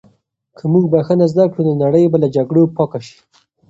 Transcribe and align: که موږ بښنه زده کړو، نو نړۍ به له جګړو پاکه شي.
که 0.57 0.63
موږ 0.71 0.83
بښنه 0.93 1.25
زده 1.31 1.45
کړو، 1.51 1.63
نو 1.67 1.73
نړۍ 1.83 2.05
به 2.11 2.17
له 2.23 2.27
جګړو 2.35 2.63
پاکه 2.75 2.99
شي. 3.05 3.17